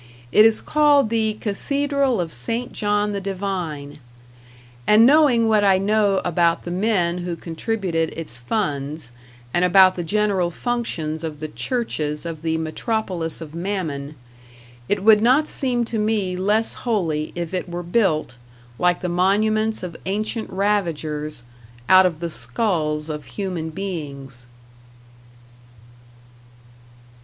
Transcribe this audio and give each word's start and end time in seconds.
It 0.31 0.45
is 0.45 0.61
called 0.61 1.09
the 1.11 1.37
Cathedral 1.39 2.19
of 2.19 2.33
St. 2.33 2.73
John 2.73 3.11
the 3.11 3.21
Divine; 3.21 3.99
and 4.87 5.05
knowing 5.05 5.47
what 5.47 5.63
I 5.63 5.77
know 5.77 6.21
about 6.25 6.65
the 6.65 6.71
men 6.71 7.19
who 7.19 7.35
contributed 7.35 8.11
its 8.17 8.35
funds, 8.35 9.11
and 9.53 9.63
about 9.63 9.95
the 9.95 10.03
general 10.03 10.49
functions 10.49 11.23
of 11.23 11.39
the 11.39 11.47
churches 11.47 12.25
of 12.25 12.41
the 12.41 12.57
Metropolis 12.57 13.41
of 13.41 13.53
Mammon, 13.53 14.15
it 14.89 15.03
would 15.03 15.21
not 15.21 15.47
seem 15.47 15.85
to 15.85 15.99
me 15.99 16.35
less 16.35 16.73
holy 16.81 17.31
if 17.35 17.53
it 17.53 17.69
were 17.69 17.83
built, 17.83 18.37
like 18.79 19.01
the 19.01 19.07
monuments 19.07 19.83
of 19.83 19.95
ancient 20.07 20.49
ravagers, 20.49 21.43
out 21.87 22.07
of 22.07 22.21
the 22.21 22.29
skulls 22.31 23.07
of 23.07 23.25
human 23.25 23.69
beings. 23.69 24.47